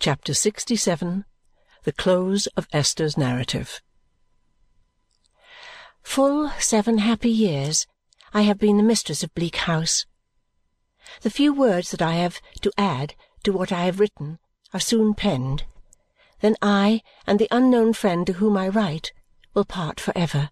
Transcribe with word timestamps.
Chapter 0.00 0.32
67 0.32 1.24
The 1.82 1.92
Close 1.92 2.46
of 2.56 2.68
Esther's 2.72 3.18
Narrative 3.18 3.82
Full 6.04 6.50
seven 6.60 6.98
happy 6.98 7.30
years 7.30 7.84
I 8.32 8.42
have 8.42 8.60
been 8.60 8.76
the 8.76 8.84
mistress 8.84 9.24
of 9.24 9.34
Bleak 9.34 9.56
House. 9.56 10.06
The 11.22 11.30
few 11.30 11.52
words 11.52 11.90
that 11.90 12.00
I 12.00 12.12
have 12.12 12.40
to 12.60 12.70
add 12.78 13.16
to 13.42 13.52
what 13.52 13.72
I 13.72 13.86
have 13.86 13.98
written 13.98 14.38
are 14.72 14.78
soon 14.78 15.14
penned. 15.14 15.64
Then 16.42 16.54
I 16.62 17.02
and 17.26 17.40
the 17.40 17.48
unknown 17.50 17.92
friend 17.92 18.24
to 18.28 18.34
whom 18.34 18.56
I 18.56 18.68
write 18.68 19.12
will 19.52 19.64
part 19.64 19.98
for 19.98 20.16
ever. 20.16 20.50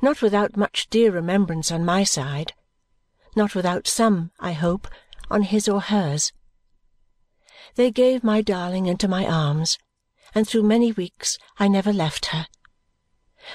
Not 0.00 0.22
without 0.22 0.56
much 0.56 0.88
dear 0.90 1.10
remembrance 1.10 1.72
on 1.72 1.84
my 1.84 2.04
side. 2.04 2.52
Not 3.34 3.56
without 3.56 3.88
some, 3.88 4.30
I 4.38 4.52
hope, 4.52 4.86
on 5.28 5.42
his 5.42 5.68
or 5.68 5.80
hers. 5.80 6.32
They 7.74 7.90
gave 7.90 8.24
my 8.24 8.40
darling 8.40 8.86
into 8.86 9.08
my 9.08 9.26
arms, 9.26 9.78
and 10.34 10.46
through 10.46 10.62
many 10.62 10.92
weeks 10.92 11.38
I 11.58 11.68
never 11.68 11.92
left 11.92 12.26
her. 12.26 12.46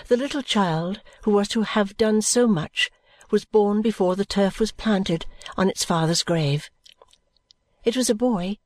The 0.07 0.17
little 0.17 0.41
child 0.41 1.01
who 1.23 1.31
was 1.31 1.47
to 1.49 1.61
have 1.61 1.97
done 1.97 2.21
so 2.21 2.47
much 2.47 2.89
was 3.31 3.45
born 3.45 3.81
before 3.81 4.15
the 4.15 4.25
turf 4.25 4.59
was 4.59 4.71
planted 4.71 5.25
on 5.57 5.69
its 5.69 5.83
father's 5.83 6.23
grave. 6.23 6.69
It 7.83 7.97
was 7.97 8.09
a 8.09 8.15
boy, 8.15 8.57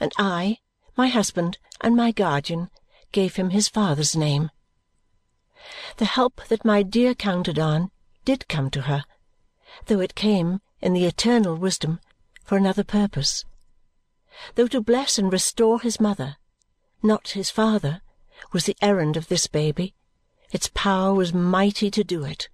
and 0.00 0.12
I, 0.18 0.58
my 0.96 1.08
husband, 1.08 1.58
and 1.80 1.96
my 1.96 2.10
guardian 2.10 2.70
gave 3.12 3.36
him 3.36 3.50
his 3.50 3.68
father's 3.68 4.16
name. 4.16 4.50
The 5.98 6.06
help 6.06 6.40
that 6.48 6.64
my 6.64 6.82
dear 6.82 7.14
counted 7.14 7.58
on 7.58 7.90
did 8.24 8.48
come 8.48 8.70
to 8.70 8.82
her, 8.82 9.04
though 9.86 10.00
it 10.00 10.14
came, 10.14 10.60
in 10.80 10.92
the 10.92 11.06
eternal 11.06 11.54
wisdom, 11.54 12.00
for 12.44 12.56
another 12.56 12.84
purpose. 12.84 13.44
Though 14.54 14.68
to 14.68 14.80
bless 14.80 15.18
and 15.18 15.32
restore 15.32 15.80
his 15.80 16.00
mother, 16.00 16.36
not 17.02 17.30
his 17.30 17.50
father, 17.50 18.02
was 18.52 18.66
the 18.66 18.76
errand 18.82 19.16
of 19.16 19.28
this 19.28 19.46
baby, 19.46 19.94
its 20.52 20.70
power 20.74 21.14
was 21.14 21.32
mighty 21.32 21.90
to 21.90 22.04
do 22.04 22.24
it. 22.24 22.48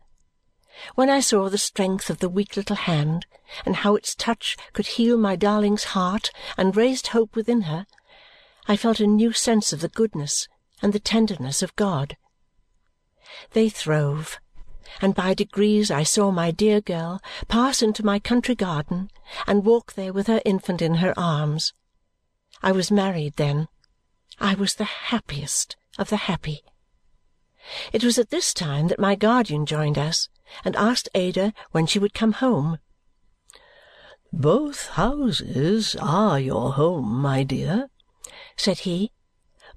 When 0.94 1.10
I 1.10 1.20
saw 1.20 1.48
the 1.48 1.58
strength 1.58 2.08
of 2.10 2.18
the 2.18 2.28
weak 2.28 2.56
little 2.56 2.76
hand 2.76 3.26
and 3.66 3.76
how 3.76 3.96
its 3.96 4.14
touch 4.14 4.56
could 4.72 4.86
heal 4.86 5.16
my 5.18 5.34
darling's 5.34 5.84
heart 5.84 6.30
and 6.56 6.76
raised 6.76 7.08
hope 7.08 7.34
within 7.34 7.62
her, 7.62 7.86
I 8.66 8.76
felt 8.76 9.00
a 9.00 9.06
new 9.06 9.32
sense 9.32 9.72
of 9.72 9.80
the 9.80 9.88
goodness 9.88 10.46
and 10.82 10.92
the 10.92 11.00
tenderness 11.00 11.62
of 11.62 11.74
God. 11.74 12.16
They 13.52 13.68
throve, 13.68 14.38
and 15.00 15.14
by 15.14 15.34
degrees 15.34 15.90
I 15.90 16.02
saw 16.02 16.30
my 16.30 16.50
dear 16.50 16.80
girl 16.80 17.20
pass 17.46 17.82
into 17.82 18.04
my 18.04 18.18
country 18.18 18.54
garden 18.54 19.10
and 19.46 19.64
walk 19.64 19.94
there 19.94 20.12
with 20.12 20.26
her 20.26 20.40
infant 20.44 20.80
in 20.82 20.96
her 20.96 21.12
arms. 21.18 21.72
I 22.62 22.72
was 22.72 22.90
married 22.90 23.36
then. 23.36 23.68
I 24.40 24.54
was 24.54 24.74
the 24.74 24.84
happiest 24.84 25.76
of 25.98 26.10
the 26.10 26.16
happy. 26.16 26.62
It 27.92 28.02
was 28.02 28.18
at 28.18 28.30
this 28.30 28.54
time 28.54 28.88
that 28.88 28.98
my 28.98 29.14
guardian 29.14 29.66
joined 29.66 29.98
us 29.98 30.28
and 30.64 30.74
asked 30.76 31.08
Ada 31.14 31.52
when 31.72 31.86
she 31.86 31.98
would 31.98 32.14
come 32.14 32.32
home. 32.32 32.78
"Both 34.32 34.88
houses 34.90 35.96
are 36.00 36.40
your 36.40 36.72
home, 36.74 37.20
my 37.20 37.42
dear," 37.42 37.90
said 38.56 38.80
he, 38.80 39.12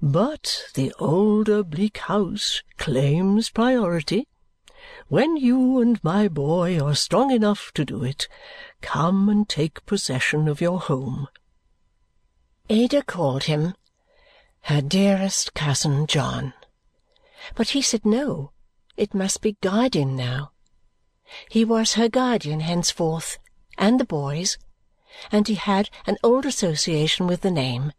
"but 0.00 0.64
the 0.74 0.92
older 0.98 1.62
Bleak 1.62 1.98
House 1.98 2.62
claims 2.78 3.50
priority. 3.50 4.26
When 5.12 5.36
you 5.36 5.78
and 5.82 6.02
my 6.02 6.26
boy 6.26 6.80
are 6.80 6.94
strong 6.94 7.32
enough 7.32 7.70
to 7.74 7.84
do 7.84 8.02
it, 8.02 8.28
come 8.80 9.28
and 9.28 9.46
take 9.46 9.84
possession 9.84 10.48
of 10.48 10.62
your 10.62 10.80
home." 10.80 11.28
Ada 12.70 13.02
called 13.02 13.44
him 13.44 13.74
her 14.62 14.80
dearest 14.80 15.52
cousin 15.52 16.06
John. 16.06 16.54
But 17.54 17.68
he 17.76 17.82
said 17.82 18.06
no, 18.06 18.52
it 18.96 19.12
must 19.12 19.42
be 19.42 19.58
guardian 19.60 20.16
now. 20.16 20.52
He 21.50 21.62
was 21.62 21.92
her 21.92 22.08
guardian 22.08 22.60
henceforth, 22.60 23.36
and 23.76 24.00
the 24.00 24.06
boy's, 24.06 24.56
and 25.30 25.46
he 25.46 25.56
had 25.56 25.90
an 26.06 26.16
old 26.22 26.46
association 26.46 27.26
with 27.26 27.42
the 27.42 27.50
name. 27.50 27.92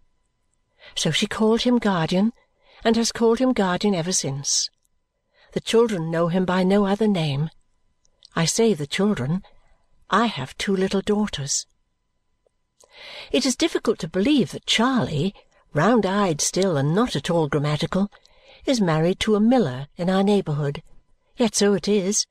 So 0.95 1.11
she 1.11 1.27
called 1.27 1.61
him 1.61 1.77
guardian, 1.77 2.33
and 2.83 2.95
has 2.95 3.11
called 3.11 3.37
him 3.37 3.53
guardian 3.53 3.93
ever 3.93 4.11
since. 4.11 4.71
The 5.53 5.61
children 5.61 6.09
know 6.09 6.29
him 6.29 6.45
by 6.45 6.63
no 6.63 6.85
other 6.85 7.07
name. 7.07 7.49
I 8.35 8.45
say 8.45 8.73
the 8.73 8.87
children. 8.87 9.43
I 10.09 10.25
have 10.25 10.57
two 10.57 10.75
little 10.75 11.01
daughters. 11.01 11.67
It 13.31 13.45
is 13.45 13.55
difficult 13.55 13.99
to 13.99 14.07
believe 14.07 14.51
that 14.51 14.65
Charley, 14.65 15.35
round-eyed 15.73 16.41
still 16.41 16.75
and 16.75 16.95
not 16.95 17.15
at 17.15 17.29
all 17.29 17.47
grammatical, 17.47 18.11
is 18.65 18.81
married 18.81 19.19
to 19.19 19.35
a 19.35 19.39
miller 19.39 19.87
in 19.95 20.09
our 20.09 20.23
neighbourhood. 20.23 20.81
Yet 21.37 21.53
so 21.53 21.73
it 21.73 21.87
is. 21.87 22.25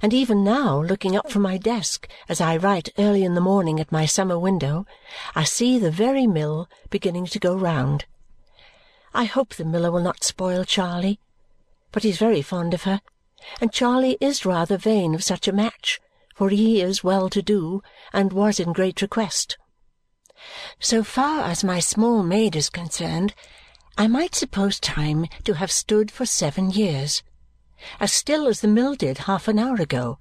And 0.00 0.14
even 0.14 0.44
now, 0.44 0.80
looking 0.80 1.16
up 1.16 1.30
from 1.30 1.42
my 1.42 1.58
desk 1.58 2.08
as 2.28 2.40
I 2.40 2.56
write 2.56 2.90
early 2.96 3.24
in 3.24 3.34
the 3.34 3.40
morning 3.40 3.80
at 3.80 3.90
my 3.90 4.06
summer 4.06 4.38
window, 4.38 4.86
I 5.34 5.42
see 5.42 5.78
the 5.80 5.90
very 5.90 6.28
mill 6.28 6.68
beginning 6.90 7.26
to 7.26 7.40
go 7.40 7.56
round. 7.56 8.04
I 9.12 9.24
hope 9.24 9.54
the 9.54 9.64
miller 9.64 9.90
will 9.90 10.00
not 10.00 10.22
spoil 10.22 10.64
Charley, 10.64 11.18
but 11.92 12.02
he 12.02 12.10
is 12.10 12.18
very 12.18 12.42
fond 12.42 12.74
of 12.74 12.82
her, 12.82 13.00
and 13.60 13.72
Charley 13.72 14.16
is 14.20 14.46
rather 14.46 14.76
vain 14.76 15.14
of 15.14 15.22
such 15.22 15.46
a 15.46 15.52
match, 15.52 16.00
for 16.34 16.48
he 16.48 16.80
is 16.80 17.04
well 17.04 17.28
to 17.28 17.42
do 17.42 17.82
and 18.12 18.32
was 18.32 18.58
in 18.58 18.72
great 18.72 19.02
request. 19.02 19.58
So 20.80 21.04
far 21.04 21.44
as 21.44 21.62
my 21.62 21.78
small 21.78 22.22
maid 22.22 22.56
is 22.56 22.70
concerned, 22.70 23.34
I 23.96 24.08
might 24.08 24.34
suppose 24.34 24.80
time 24.80 25.26
to 25.44 25.54
have 25.54 25.70
stood 25.70 26.10
for 26.10 26.26
seven 26.26 26.70
years, 26.70 27.22
as 28.00 28.12
still 28.12 28.48
as 28.48 28.60
the 28.60 28.68
mill 28.68 28.94
did 28.94 29.18
half 29.18 29.48
an 29.48 29.58
hour 29.58 29.76
ago, 29.76 30.18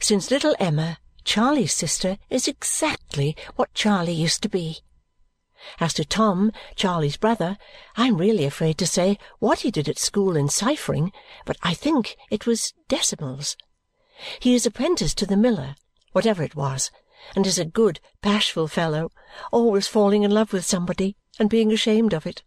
since 0.00 0.30
little 0.30 0.56
Emma, 0.58 0.98
Charley's 1.24 1.72
sister, 1.72 2.18
is 2.28 2.48
exactly 2.48 3.36
what 3.56 3.72
Charley 3.72 4.12
used 4.12 4.42
to 4.42 4.48
be. 4.48 4.80
As 5.80 5.94
to 5.94 6.04
Tom, 6.04 6.52
Charley's 6.76 7.16
brother, 7.16 7.56
I 7.96 8.08
am 8.08 8.18
really 8.18 8.44
afraid 8.44 8.76
to 8.78 8.86
say 8.86 9.18
what 9.38 9.60
he 9.60 9.70
did 9.70 9.88
at 9.88 9.98
school 9.98 10.36
in 10.36 10.48
ciphering, 10.48 11.12
but 11.44 11.56
I 11.62 11.74
think 11.74 12.16
it 12.30 12.46
was 12.46 12.74
decimals. 12.88 13.56
He 14.40 14.54
is 14.54 14.66
apprenticed 14.66 15.18
to 15.18 15.26
the 15.26 15.36
miller, 15.36 15.76
whatever 16.12 16.42
it 16.42 16.54
was, 16.54 16.90
and 17.34 17.46
is 17.46 17.58
a 17.58 17.64
good, 17.64 18.00
bashful 18.20 18.68
fellow, 18.68 19.10
always 19.50 19.88
falling 19.88 20.22
in 20.22 20.30
love 20.30 20.52
with 20.52 20.64
somebody 20.64 21.16
and 21.38 21.48
being 21.48 21.72
ashamed 21.72 22.12
of 22.12 22.26
it. 22.26 22.42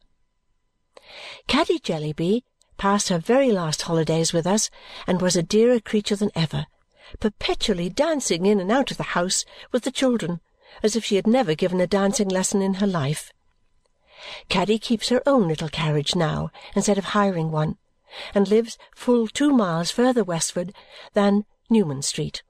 Caddy 1.48 1.80
Jellyby 1.80 2.44
passed 2.78 3.10
her 3.10 3.18
very 3.18 3.52
last 3.52 3.84
holidays 3.84 4.34
with 4.34 4.46
us 4.46 4.70
and 5.08 5.22
was 5.22 5.36
a 5.36 5.44
dearer 5.44 5.80
creature 5.80 6.16
than 6.16 6.32
ever, 6.36 6.68
perpetually 7.20 7.90
dancing 7.90 8.46
in 8.46 8.60
and 8.60 8.72
out 8.72 8.92
of 8.92 8.98
the 8.98 9.04
house 9.04 9.46
with 9.72 9.84
the 9.84 9.92
children 9.92 10.40
as 10.84 10.96
if 10.96 11.06
she 11.06 11.16
had 11.16 11.28
never 11.28 11.56
given 11.56 11.82
a 11.82 11.88
dancing 11.88 12.30
lesson 12.30 12.62
in 12.62 12.76
her 12.76 12.88
life. 12.88 13.32
Caddy 14.50 14.80
keeps 14.80 15.10
her 15.10 15.22
own 15.26 15.48
little 15.48 15.70
carriage 15.70 16.16
now 16.16 16.50
instead 16.76 16.98
of 16.98 17.06
hiring 17.06 17.52
one 17.52 17.78
and 18.34 18.48
lives 18.48 18.78
full 18.96 19.28
two 19.28 19.52
miles 19.52 19.92
further 19.92 20.24
westward 20.24 20.74
than 21.14 21.46
Newman 21.70 22.02
Street. 22.02 22.44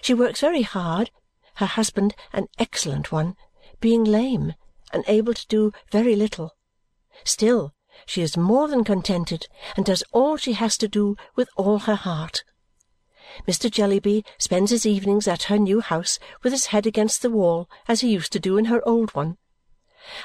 She 0.00 0.14
works 0.14 0.40
very 0.40 0.62
hard, 0.62 1.10
her 1.56 1.66
husband 1.66 2.14
an 2.32 2.48
excellent 2.58 3.10
one, 3.10 3.36
being 3.80 4.04
lame 4.04 4.54
and 4.92 5.04
able 5.08 5.34
to 5.34 5.46
do 5.48 5.72
very 5.90 6.14
little. 6.14 6.54
Still, 7.24 7.72
she 8.04 8.22
is 8.22 8.36
more 8.36 8.68
than 8.68 8.84
contented 8.84 9.48
and 9.76 9.84
does 9.84 10.04
all 10.12 10.36
she 10.36 10.52
has 10.52 10.76
to 10.78 10.88
do 10.88 11.16
with 11.34 11.48
all 11.56 11.80
her 11.80 11.94
heart. 11.94 12.44
Mr. 13.46 13.70
Jellyby 13.70 14.24
spends 14.38 14.70
his 14.70 14.86
evenings 14.86 15.26
at 15.26 15.44
her 15.44 15.58
new 15.58 15.80
house 15.80 16.18
with 16.42 16.52
his 16.52 16.66
head 16.66 16.86
against 16.86 17.22
the 17.22 17.30
wall 17.30 17.68
as 17.88 18.00
he 18.00 18.12
used 18.12 18.32
to 18.32 18.40
do 18.40 18.56
in 18.56 18.66
her 18.66 18.86
old 18.86 19.14
one. 19.14 19.36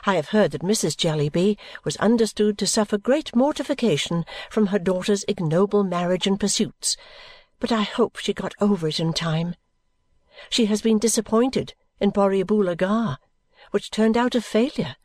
I 0.06 0.16
have 0.16 0.29
heard 0.29 0.51
that 0.51 0.61
Mrs. 0.61 0.96
Jellyby 0.96 1.58
was 1.84 1.97
understood 1.97 2.58
to 2.59 2.67
suffer 2.67 2.97
great 2.97 3.35
mortification 3.35 4.25
from 4.49 4.67
her 4.67 4.79
daughter's 4.79 5.25
ignoble 5.28 5.84
marriage 5.84 6.28
and 6.28 6.40
pursuits, 6.40 6.96
but 7.59 7.72
I 7.72 7.81
hope 7.81 8.17
she 8.17 8.34
got 8.34 8.53
over 8.61 8.87
it 8.87 8.99
in 8.99 9.14
time. 9.14 9.55
She 10.49 10.66
has 10.66 10.81
been 10.81 10.99
disappointed 10.99 11.73
in 11.99 12.11
Borrioboola 12.11 12.75
Gha, 12.78 13.17
which 13.72 13.91
turned 13.91 14.17
out 14.17 14.35
a 14.35 14.41
failure 14.41 14.96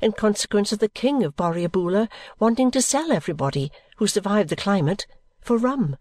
in 0.00 0.12
consequence 0.12 0.72
of 0.72 0.78
the 0.78 0.88
king 0.88 1.22
of 1.22 1.36
Borrioboola 1.36 2.08
wanting 2.38 2.70
to 2.70 2.82
sell 2.82 3.12
everybody 3.12 3.70
who 3.96 4.06
survived 4.06 4.48
the 4.48 4.56
climate 4.56 5.06
for 5.40 5.56
rum. 5.56 5.96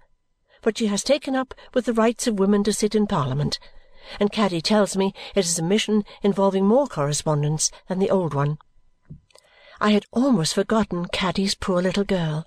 But 0.63 0.77
she 0.77 0.88
has 0.88 1.04
taken 1.04 1.36
up 1.36 1.54
with 1.74 1.86
the 1.86 1.94
rights 1.94 2.25
of 2.25 2.39
women 2.39 2.63
to 2.63 2.74
sit 2.74 2.95
in 2.95 3.06
Parliament, 3.06 3.60
and 4.19 4.31
Caddy 4.31 4.62
tells 4.62 4.98
me 4.98 5.13
it 5.36 5.45
is 5.45 5.60
a 5.60 5.63
mission 5.63 6.04
involving 6.24 6.65
more 6.65 6.88
correspondence 6.88 7.69
than 7.88 8.00
the 8.00 8.10
old 8.10 8.33
one. 8.33 8.57
I 9.80 9.92
had 9.92 10.06
almost 10.12 10.56
forgotten 10.56 11.06
Caddy's 11.07 11.54
poor 11.54 11.81
little 11.81 12.04
girl. 12.04 12.45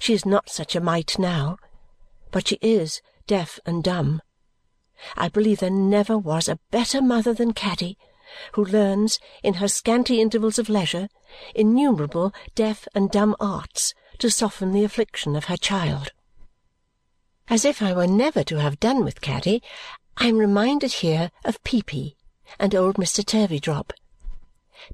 She 0.00 0.14
is 0.14 0.26
not 0.26 0.50
such 0.50 0.74
a 0.74 0.80
mite 0.80 1.18
now, 1.18 1.58
but 2.32 2.48
she 2.48 2.58
is 2.60 3.00
deaf 3.26 3.60
and 3.64 3.84
dumb. 3.84 4.22
I 5.16 5.28
believe 5.28 5.60
there 5.60 5.70
never 5.70 6.18
was 6.18 6.48
a 6.48 6.58
better 6.72 7.00
mother 7.00 7.32
than 7.32 7.52
Caddy 7.52 7.96
who 8.52 8.64
learns, 8.64 9.18
in 9.42 9.54
her 9.54 9.68
scanty 9.68 10.20
intervals 10.20 10.58
of 10.58 10.68
leisure, 10.68 11.08
innumerable 11.54 12.32
deaf 12.54 12.86
and 12.94 13.10
dumb 13.10 13.34
arts 13.40 13.94
to 14.18 14.30
soften 14.30 14.72
the 14.72 14.84
affliction 14.84 15.36
of 15.36 15.46
her 15.46 15.56
child. 15.56 16.12
As 17.50 17.64
if 17.64 17.80
I 17.80 17.94
were 17.94 18.06
never 18.06 18.44
to 18.44 18.56
have 18.60 18.78
done 18.78 19.02
with 19.02 19.22
Caddy, 19.22 19.62
I 20.18 20.26
am 20.26 20.36
reminded 20.36 20.92
here 20.92 21.30
of 21.46 21.64
Peepy 21.64 22.14
and 22.58 22.74
old 22.74 22.96
Mr. 22.96 23.24
Turveydrop. 23.24 23.92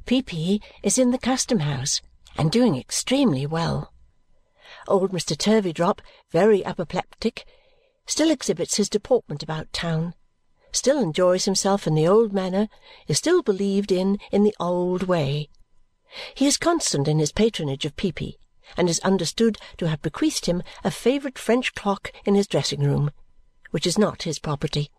Peepy 0.06 0.62
is 0.80 0.96
in 0.96 1.10
the 1.10 1.18
custom 1.18 1.60
house 1.60 2.00
and 2.38 2.52
doing 2.52 2.76
extremely 2.76 3.44
well. 3.44 3.92
Old 4.86 5.10
Mr. 5.10 5.36
Turveydrop, 5.36 5.98
very 6.30 6.64
apoplectic, 6.64 7.44
still 8.06 8.30
exhibits 8.30 8.76
his 8.76 8.88
deportment 8.88 9.42
about 9.42 9.72
town, 9.72 10.14
still 10.70 11.00
enjoys 11.00 11.46
himself 11.46 11.88
in 11.88 11.96
the 11.96 12.06
old 12.06 12.32
manner, 12.32 12.68
is 13.08 13.18
still 13.18 13.42
believed 13.42 13.90
in 13.90 14.16
in 14.30 14.44
the 14.44 14.54
old 14.60 15.02
way. 15.02 15.48
He 16.36 16.46
is 16.46 16.56
constant 16.56 17.08
in 17.08 17.18
his 17.18 17.32
patronage 17.32 17.84
of 17.84 17.96
Peepy 17.96 18.38
and 18.76 18.88
is 18.88 19.00
understood 19.00 19.58
to 19.78 19.88
have 19.88 20.02
bequeathed 20.02 20.46
him 20.46 20.62
a 20.82 20.90
favourite 20.90 21.38
French 21.38 21.74
clock 21.74 22.12
in 22.24 22.34
his 22.34 22.46
dressing-room, 22.46 23.10
which 23.70 23.86
is 23.86 23.98
not 23.98 24.22
his 24.22 24.38
property. 24.38 24.90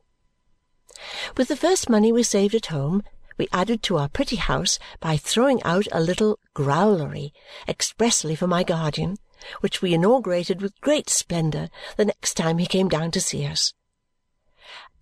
With 1.36 1.48
the 1.50 1.56
first 1.56 1.90
money 1.90 2.12
we 2.12 2.24
saved 2.24 2.56
at 2.56 2.68
home, 2.68 3.04
we 3.38 3.48
added 3.52 3.84
to 3.84 3.98
our 3.98 4.08
pretty 4.08 4.38
house 4.38 4.80
by 5.00 5.18
throwing 5.18 5.62
out 5.64 5.88
a 5.92 6.00
little 6.00 6.40
growlery 6.56 7.32
expressly 7.68 8.36
for 8.36 8.48
my 8.48 8.64
guardian, 8.64 9.18
which 9.60 9.82
we 9.82 9.94
inaugurated 9.94 10.62
with 10.62 10.80
great 10.80 11.10
splendour 11.10 11.70
the 11.98 12.06
next 12.06 12.36
time 12.36 12.58
he 12.58 12.66
came 12.66 12.88
down 12.88 13.12
to 13.12 13.20
see 13.20 13.46
us. 13.46 13.74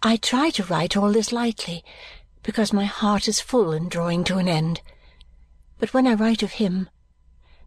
I 0.01 0.17
try 0.17 0.49
to 0.51 0.63
write 0.63 0.97
all 0.97 1.11
this 1.11 1.31
lightly, 1.31 1.83
because 2.41 2.73
my 2.73 2.85
heart 2.85 3.27
is 3.27 3.39
full 3.39 3.71
and 3.71 3.89
drawing 3.89 4.23
to 4.25 4.37
an 4.37 4.49
end. 4.49 4.81
But 5.79 5.93
when 5.93 6.07
I 6.07 6.13
write 6.13 6.43
of 6.43 6.53
him, 6.53 6.89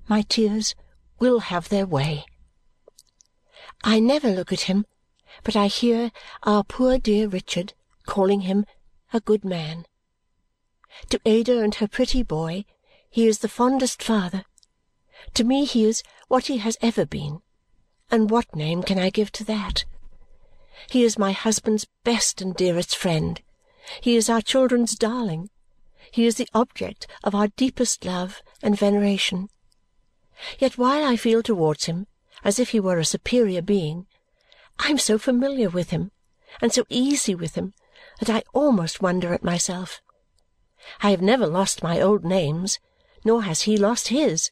my 0.08 0.22
tears 0.22 0.75
will 1.19 1.41
have 1.41 1.69
their 1.69 1.87
way. 1.87 2.25
I 3.83 4.01
never 4.01 4.31
look 4.31 4.53
at 4.53 4.63
him, 4.63 4.87
but 5.43 5.57
I 5.57 5.67
hear 5.67 6.11
our 6.43 6.65
poor 6.65 6.99
dear 6.99 7.29
Richard 7.29 7.75
calling 8.07 8.43
him 8.43 8.65
a 9.13 9.21
good 9.21 9.45
man. 9.45 9.87
To 11.11 11.21
Ada 11.25 11.61
and 11.61 11.75
her 11.77 11.89
pretty 11.89 12.23
boy 12.23 12.65
he 13.11 13.27
is 13.27 13.39
the 13.39 13.49
fondest 13.49 14.03
father. 14.03 14.45
To 15.35 15.45
me 15.45 15.65
he 15.65 15.85
is 15.85 16.03
what 16.29 16.47
he 16.47 16.59
has 16.59 16.77
ever 16.83 17.07
been, 17.07 17.41
and 18.11 18.31
what 18.31 18.55
name 18.55 18.83
can 18.83 18.99
I 18.99 19.11
give 19.11 19.33
to 19.33 19.45
that? 19.45 19.85
He 20.91 21.03
is 21.03 21.19
my 21.19 21.33
husband's 21.33 21.87
best 22.05 22.41
and 22.43 22.55
dearest 22.55 22.97
friend. 22.97 23.41
He 24.01 24.17
is 24.17 24.29
our 24.29 24.43
children's 24.43 24.95
darling. 24.95 25.49
He 26.11 26.27
is 26.27 26.37
the 26.37 26.49
object 26.53 27.07
of 27.25 27.35
our 27.35 27.49
deepest 27.49 28.05
love 28.05 28.43
and 28.63 28.79
veneration. 28.79 29.49
Yet 30.59 30.79
while 30.79 31.05
I 31.05 31.17
feel 31.17 31.43
towards 31.43 31.87
him 31.87 32.06
as 32.44 32.59
if 32.59 32.71
he 32.71 32.81
were 32.81 32.99
a 32.99 33.05
superior 33.05 33.62
being, 33.62 34.06
I 34.79 34.88
am 34.88 34.99
so 34.99 35.19
familiar 35.19 35.69
with 35.71 35.91
him 35.91 36.11
and 36.61 36.73
so 36.73 36.85
easy 36.88 37.35
with 37.35 37.55
him 37.55 37.75
that 38.21 38.31
I 38.31 38.43
almost 38.53 39.03
wonder 39.03 39.33
at 39.33 39.44
myself. 39.44 40.00
I 41.03 41.11
have 41.11 41.23
never 41.23 41.47
lost 41.47 41.83
my 41.83 42.00
old 42.00 42.25
names, 42.25 42.79
nor 43.25 43.43
has 43.43 43.62
he 43.62 43.77
lost 43.77 44.09
his, 44.09 44.50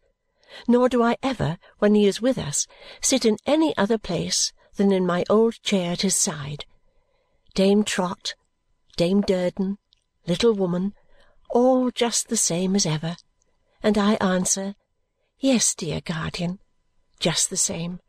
nor 0.67 0.89
do 0.89 1.03
I 1.03 1.17
ever, 1.23 1.59
when 1.79 1.95
he 1.95 2.07
is 2.07 2.21
with 2.21 2.39
us, 2.39 2.67
sit 3.01 3.25
in 3.25 3.37
any 3.47 3.77
other 3.77 3.99
place 3.99 4.53
than 4.77 4.93
in 4.93 5.07
my 5.07 5.25
old 5.29 5.63
chair 5.63 5.93
at 5.93 6.03
his 6.03 6.17
side. 6.17 6.65
Dame 7.55 7.85
Trot, 7.85 8.35
Dame 8.97 9.21
Durden, 9.21 9.79
little 10.27 10.55
woman, 10.55 10.95
all 11.51 11.91
just 11.91 12.29
the 12.29 12.37
same 12.37 12.75
as 12.75 12.87
ever, 12.87 13.17
and 13.83 13.97
I 13.97 14.15
answer, 14.15 14.75
Yes, 15.45 15.75
dear 15.75 16.01
guardian, 16.01 16.59
just 17.21 17.51
the 17.51 17.59
same. 17.59 18.01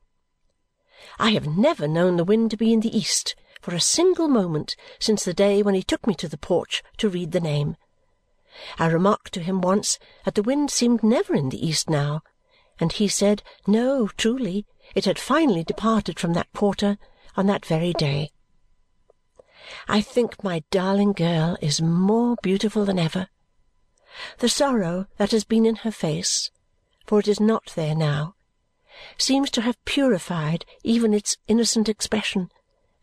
I 1.20 1.32
have 1.32 1.46
never 1.46 1.86
known 1.86 2.16
the 2.16 2.24
wind 2.24 2.50
to 2.52 2.56
be 2.56 2.72
in 2.72 2.80
the 2.80 2.98
east 2.98 3.36
for 3.60 3.76
a 3.76 3.82
single 3.82 4.30
moment 4.30 4.78
since 5.02 5.26
the 5.26 5.34
day 5.34 5.62
when 5.62 5.76
he 5.76 5.84
took 5.84 6.08
me 6.08 6.16
to 6.16 6.30
the 6.30 6.38
porch 6.38 6.82
to 6.96 7.10
read 7.10 7.34
the 7.34 7.42
name. 7.42 7.76
I 8.80 8.86
remarked 8.86 9.34
to 9.34 9.42
him 9.42 9.60
once 9.60 10.00
that 10.24 10.36
the 10.36 10.44
wind 10.44 10.72
seemed 10.72 11.04
never 11.04 11.36
in 11.36 11.50
the 11.50 11.68
east 11.68 11.90
now, 11.90 12.22
and 12.80 12.94
he 12.94 13.10
said 13.10 13.44
no, 13.68 14.08
truly, 14.16 14.66
it 14.96 15.04
had 15.04 15.20
finally 15.20 15.66
departed 15.66 16.18
from 16.18 16.32
that 16.36 16.54
quarter 16.54 16.98
on 17.36 17.48
that 17.48 17.66
very 17.66 17.92
day. 17.92 18.32
I 19.90 20.00
think 20.00 20.42
my 20.42 20.64
darling 20.72 21.12
girl 21.12 21.58
is 21.60 21.82
more 21.82 22.38
beautiful 22.42 22.86
than 22.86 22.98
ever. 22.98 23.28
The 24.38 24.48
sorrow 24.48 25.08
that 25.18 25.32
has 25.32 25.44
been 25.44 25.66
in 25.66 25.76
her 25.84 25.92
face, 25.92 26.50
for 27.06 27.20
it 27.20 27.28
is 27.28 27.40
not 27.40 27.74
there 27.76 27.96
now, 27.96 28.36
seems 29.18 29.50
to 29.52 29.62
have 29.62 29.84
purified 29.86 30.66
even 30.84 31.14
its 31.14 31.38
innocent 31.48 31.90
expression 31.90 32.50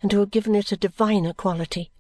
and 0.01 0.11
to 0.11 0.21
have 0.21 0.31
given 0.31 0.55
it 0.55 0.73
a 0.73 0.77
diviner 0.77 1.33
quality. 1.33 1.91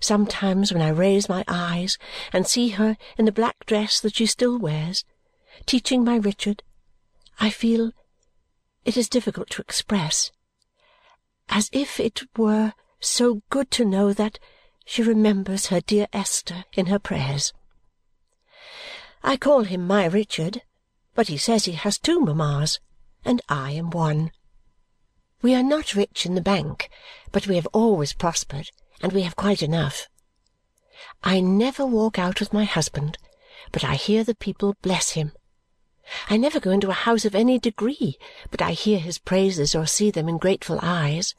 Sometimes 0.00 0.72
when 0.72 0.82
I 0.82 0.88
raise 0.88 1.28
my 1.28 1.44
eyes 1.46 1.98
and 2.32 2.46
see 2.46 2.70
her 2.70 2.96
in 3.18 3.26
the 3.26 3.32
black 3.32 3.66
dress 3.66 4.00
that 4.00 4.16
she 4.16 4.26
still 4.26 4.58
wears, 4.58 5.04
teaching 5.66 6.02
my 6.02 6.16
Richard, 6.16 6.62
I 7.38 7.50
feel 7.50 7.92
it 8.84 8.96
is 8.96 9.08
difficult 9.08 9.50
to 9.50 9.62
express 9.62 10.32
as 11.50 11.68
if 11.72 12.00
it 12.00 12.22
were 12.36 12.72
so 13.00 13.42
good 13.50 13.70
to 13.72 13.84
know 13.84 14.12
that 14.12 14.38
she 14.86 15.02
remembers 15.02 15.66
her 15.66 15.80
dear 15.80 16.06
Esther 16.12 16.64
in 16.72 16.86
her 16.86 16.98
prayers. 16.98 17.52
I 19.22 19.36
call 19.36 19.64
him 19.64 19.86
my 19.86 20.06
Richard, 20.06 20.62
but 21.20 21.28
he 21.28 21.36
says 21.36 21.66
he 21.66 21.72
has 21.72 21.98
two 21.98 22.18
mammas, 22.18 22.80
and 23.26 23.42
I 23.46 23.72
am 23.72 23.90
one. 23.90 24.32
We 25.42 25.54
are 25.54 25.62
not 25.62 25.94
rich 25.94 26.24
in 26.24 26.34
the 26.34 26.40
bank, 26.40 26.88
but 27.30 27.46
we 27.46 27.56
have 27.56 27.68
always 27.74 28.14
prospered, 28.14 28.70
and 29.02 29.12
we 29.12 29.20
have 29.20 29.36
quite 29.36 29.62
enough. 29.62 30.08
I 31.22 31.40
never 31.40 31.84
walk 31.84 32.18
out 32.18 32.40
with 32.40 32.54
my 32.54 32.64
husband, 32.64 33.18
but 33.70 33.84
I 33.84 33.96
hear 33.96 34.24
the 34.24 34.34
people 34.34 34.76
bless 34.80 35.10
him. 35.10 35.32
I 36.30 36.38
never 36.38 36.58
go 36.58 36.70
into 36.70 36.88
a 36.88 36.94
house 37.04 37.26
of 37.26 37.34
any 37.34 37.58
degree, 37.58 38.16
but 38.50 38.62
I 38.62 38.70
hear 38.70 38.98
his 38.98 39.18
praises 39.18 39.74
or 39.74 39.84
see 39.84 40.10
them 40.10 40.26
in 40.26 40.38
grateful 40.38 40.78
eyes. 40.80 41.34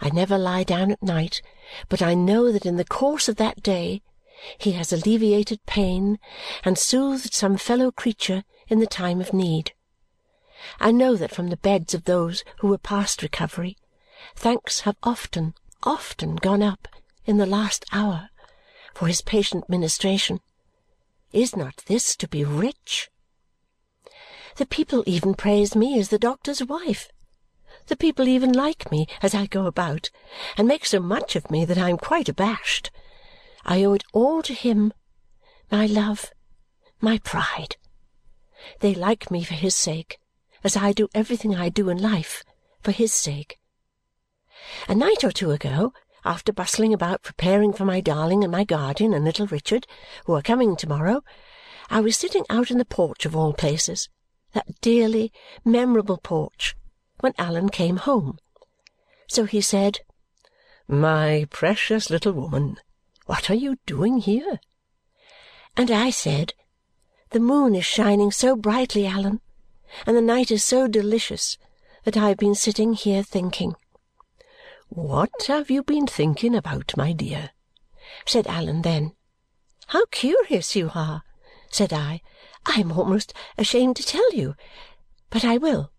I 0.00 0.08
never 0.08 0.38
lie 0.38 0.64
down 0.64 0.90
at 0.90 1.02
night, 1.02 1.42
but 1.90 2.00
I 2.00 2.14
know 2.14 2.50
that 2.50 2.64
in 2.64 2.76
the 2.76 2.86
course 2.86 3.28
of 3.28 3.36
that 3.36 3.62
day 3.62 4.00
he 4.56 4.72
has 4.72 4.94
alleviated 4.94 5.66
pain 5.66 6.18
and 6.64 6.78
soothed 6.78 7.34
some 7.34 7.58
fellow 7.58 7.90
creature 7.90 8.44
in 8.68 8.80
the 8.80 8.86
time 8.86 9.20
of 9.20 9.32
need. 9.32 9.72
I 10.80 10.92
know 10.92 11.16
that 11.16 11.34
from 11.34 11.48
the 11.48 11.56
beds 11.56 11.94
of 11.94 12.04
those 12.04 12.44
who 12.58 12.68
were 12.68 12.78
past 12.78 13.22
recovery, 13.22 13.76
thanks 14.34 14.80
have 14.80 14.96
often, 15.02 15.54
often 15.82 16.36
gone 16.36 16.62
up 16.62 16.88
in 17.26 17.36
the 17.36 17.46
last 17.46 17.84
hour 17.92 18.30
for 18.94 19.08
his 19.08 19.20
patient 19.20 19.68
ministration. 19.68 20.40
Is 21.32 21.56
not 21.56 21.82
this 21.86 22.16
to 22.16 22.28
be 22.28 22.44
rich? 22.44 23.10
The 24.56 24.66
people 24.66 25.02
even 25.04 25.34
praise 25.34 25.74
me 25.74 25.98
as 25.98 26.10
the 26.10 26.18
doctor's 26.18 26.64
wife. 26.64 27.08
The 27.88 27.96
people 27.96 28.28
even 28.28 28.52
like 28.52 28.90
me 28.90 29.06
as 29.20 29.34
I 29.34 29.46
go 29.46 29.66
about 29.66 30.10
and 30.56 30.68
make 30.68 30.86
so 30.86 31.00
much 31.00 31.34
of 31.34 31.50
me 31.50 31.64
that 31.64 31.76
I 31.76 31.90
am 31.90 31.98
quite 31.98 32.28
abashed. 32.28 32.90
I 33.64 33.82
owe 33.84 33.94
it 33.94 34.04
all 34.12 34.42
to 34.42 34.54
him, 34.54 34.92
my 35.70 35.86
love, 35.86 36.30
my 37.00 37.18
pride. 37.18 37.76
They 38.80 38.94
like 38.94 39.30
me 39.30 39.44
for 39.44 39.54
his 39.54 39.74
sake 39.76 40.18
as 40.62 40.76
I 40.76 40.92
do 40.92 41.08
everything 41.14 41.54
I 41.54 41.68
do 41.68 41.88
in 41.88 41.98
life 41.98 42.42
for 42.80 42.90
his 42.90 43.12
sake. 43.12 43.58
A 44.88 44.94
night 44.94 45.22
or 45.22 45.30
two 45.30 45.50
ago, 45.50 45.92
after 46.24 46.52
bustling 46.52 46.94
about 46.94 47.22
preparing 47.22 47.72
for 47.72 47.84
my 47.84 48.00
darling 48.00 48.42
and 48.42 48.50
my 48.50 48.64
guardian 48.64 49.12
and 49.12 49.24
little 49.24 49.46
Richard, 49.46 49.86
who 50.24 50.32
are 50.32 50.42
coming 50.42 50.74
to-morrow, 50.74 51.22
I 51.90 52.00
was 52.00 52.16
sitting 52.16 52.46
out 52.48 52.70
in 52.70 52.78
the 52.78 52.86
porch 52.86 53.26
of 53.26 53.36
all 53.36 53.52
places, 53.52 54.08
that 54.52 54.80
dearly 54.80 55.32
memorable 55.64 56.16
porch, 56.16 56.74
when 57.20 57.34
Allan 57.36 57.68
came 57.68 57.98
home. 57.98 58.38
So 59.26 59.44
he 59.44 59.60
said, 59.60 60.00
"My 60.88 61.46
precious 61.50 62.08
little 62.08 62.32
woman, 62.32 62.78
what 63.26 63.50
are 63.50 63.54
you 63.54 63.76
doing 63.84 64.18
here?" 64.18 64.60
And 65.76 65.90
I 65.90 66.08
said, 66.08 66.54
"The 67.34 67.40
moon 67.40 67.74
is 67.74 67.84
shining 67.84 68.30
so 68.30 68.54
brightly, 68.54 69.08
Allan, 69.08 69.40
and 70.06 70.16
the 70.16 70.22
night 70.22 70.52
is 70.52 70.64
so 70.64 70.86
delicious 70.86 71.58
that 72.04 72.16
I 72.16 72.28
have 72.28 72.36
been 72.38 72.54
sitting 72.54 72.92
here 72.92 73.24
thinking." 73.24 73.74
"What 74.88 75.32
have 75.48 75.68
you 75.68 75.82
been 75.82 76.06
thinking 76.06 76.54
about, 76.54 76.96
my 76.96 77.12
dear?" 77.12 77.50
said 78.24 78.46
Allan 78.46 78.82
then. 78.82 79.16
"How 79.88 80.04
curious 80.12 80.76
you 80.76 80.92
are!" 80.94 81.24
said 81.72 81.92
I. 81.92 82.22
"I 82.66 82.74
am 82.78 82.92
almost 82.92 83.34
ashamed 83.58 83.96
to 83.96 84.04
tell 84.04 84.32
you, 84.32 84.54
but 85.28 85.44
I 85.44 85.58
will. 85.58 85.90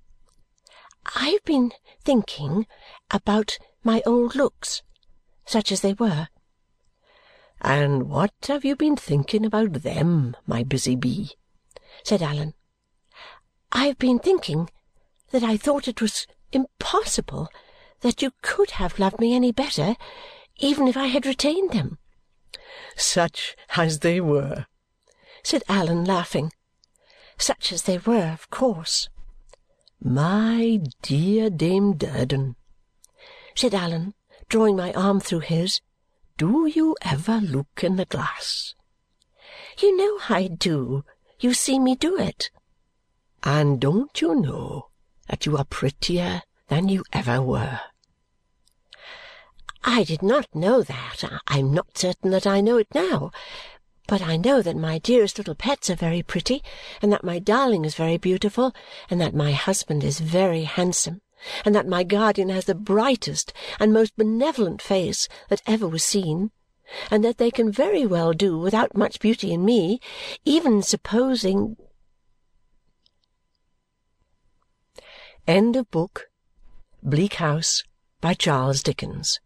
I 1.18 1.32
have 1.32 1.44
been 1.44 1.74
thinking 2.01 2.65
about 3.12 3.58
my 3.84 4.01
old 4.06 4.36
looks, 4.36 4.84
such 5.46 5.74
as 5.74 5.82
they 5.82 5.96
were." 5.96 6.30
And 7.62 8.09
what 8.09 8.33
have 8.47 8.65
you 8.65 8.75
been 8.75 8.95
thinking 8.95 9.45
about 9.45 9.74
them, 9.74 10.35
my 10.45 10.63
busy 10.63 10.95
bee? 10.95 11.31
said 12.03 12.21
Allan. 12.21 12.53
I 13.71 13.88
have 13.88 13.97
been 13.97 14.19
thinking 14.19 14.69
that 15.31 15.43
I 15.43 15.57
thought 15.57 15.88
it 15.88 16.01
was 16.01 16.27
impossible 16.51 17.50
that 18.01 18.21
you 18.21 18.31
could 18.41 18.71
have 18.71 19.00
loved 19.00 19.19
me 19.19 19.33
any 19.35 19.51
better, 19.51 19.95
even 20.57 20.88
if 20.88 20.95
I 20.95 21.07
had 21.07 21.25
retained 21.25 21.71
them. 21.71 21.97
Such 22.95 23.55
as 23.75 24.00
they 24.00 24.21
were, 24.21 24.67
said 25.43 25.63
Allan, 25.67 26.05
laughing. 26.05 26.51
Such 27.38 27.74
as 27.74 27.83
they 27.83 27.97
were, 27.97 28.31
of 28.31 28.50
course. 28.50 29.09
My 30.01 30.81
dear 31.01 31.50
Dame 31.50 31.97
Durden, 31.97 32.55
said 33.55 33.74
Allan, 33.74 34.13
drawing 34.50 34.75
my 34.75 34.93
arm 34.93 35.19
through 35.19 35.39
his, 35.41 35.81
do 36.38 36.65
you 36.68 36.96
ever 37.01 37.39
look 37.39 37.84
in 37.84 37.96
the 37.96 38.06
glass? 38.06 38.75
You 39.80 39.96
know 39.96 40.20
I 40.30 40.48
do. 40.48 41.06
You 41.39 41.54
see 41.54 41.80
me 41.80 41.96
do 41.96 42.18
it. 42.18 42.50
And 43.44 43.80
don't 43.80 44.22
you 44.22 44.36
know 44.36 44.89
that 45.27 45.46
you 45.46 45.56
are 45.58 45.65
prettier 45.65 46.42
than 46.68 46.89
you 46.89 47.04
ever 47.13 47.42
were? 47.42 47.80
I 49.84 50.04
did 50.04 50.24
not 50.24 50.54
know 50.54 50.82
that. 50.82 51.24
I 51.48 51.60
am 51.60 51.74
not 51.74 51.98
certain 51.98 52.32
that 52.32 52.48
I 52.48 52.60
know 52.60 52.77
it 52.77 52.88
now. 52.94 53.32
But 54.08 54.22
I 54.22 54.36
know 54.38 54.62
that 54.62 54.75
my 54.75 55.00
dearest 55.00 55.38
little 55.38 55.56
pets 55.56 55.89
are 55.89 55.96
very 55.96 56.22
pretty, 56.22 56.63
and 57.01 57.12
that 57.12 57.24
my 57.24 57.39
darling 57.39 57.86
is 57.86 57.96
very 57.96 58.18
beautiful, 58.18 58.74
and 59.10 59.20
that 59.22 59.34
my 59.34 59.51
husband 59.51 60.04
is 60.04 60.20
very 60.20 60.63
handsome, 60.63 61.22
and 61.63 61.75
that 61.75 61.87
my 61.87 62.03
guardian 62.03 62.49
has 62.49 62.65
the 62.65 62.75
brightest 62.75 63.53
and 63.79 63.93
most 63.93 64.15
benevolent 64.15 64.81
face 64.81 65.27
that 65.49 65.61
ever 65.65 65.87
was 65.87 66.03
seen, 66.03 66.51
and 67.09 67.23
that 67.23 67.37
they 67.37 67.51
can 67.51 67.71
very 67.71 68.05
well 68.05 68.33
do 68.33 68.57
without 68.57 68.95
much 68.95 69.19
beauty 69.19 69.51
in 69.51 69.65
me, 69.65 69.99
even 70.43 70.81
supposing 70.81 71.77
End 75.47 75.75
of 75.75 75.91
book 75.91 76.27
Bleak 77.03 77.35
House 77.35 77.83
by 78.19 78.33
Charles 78.33 78.81
Dickens 78.81 79.39